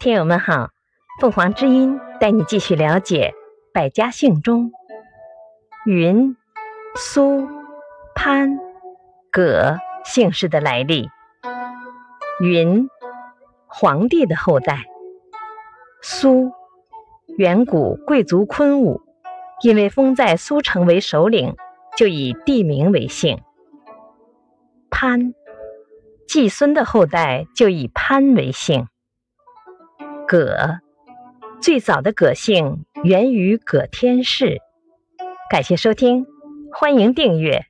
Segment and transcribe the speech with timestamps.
[0.00, 0.70] 听友们好，
[1.20, 3.34] 凤凰之音带你继续了解
[3.70, 4.72] 百家姓中
[5.84, 6.34] 云、
[6.96, 7.46] 苏、
[8.14, 8.58] 潘、
[9.30, 11.10] 葛姓氏的来历。
[12.40, 12.88] 云，
[13.66, 14.76] 皇帝的后代；
[16.00, 16.50] 苏，
[17.36, 19.02] 远古贵族昆武，
[19.60, 21.54] 因为封在苏城为首领，
[21.98, 23.42] 就以地名为姓。
[24.88, 25.34] 潘，
[26.26, 28.88] 季孙的后代，就以潘为姓。
[30.30, 30.78] 葛
[31.60, 34.58] 最早的葛姓源于葛天氏
[35.50, 36.24] 感谢收听
[36.72, 37.66] 欢迎订阅。